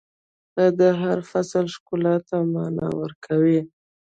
[0.53, 3.59] •ته د هر فصل ښکلا ته معنا ورکوې.